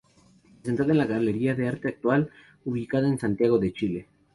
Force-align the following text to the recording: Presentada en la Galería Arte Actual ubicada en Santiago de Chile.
Presentada 0.63 0.93
en 0.93 0.97
la 0.97 1.05
Galería 1.05 1.51
Arte 1.51 1.87
Actual 1.89 2.31
ubicada 2.65 3.07
en 3.07 3.19
Santiago 3.19 3.59
de 3.59 3.71
Chile. 3.71 4.07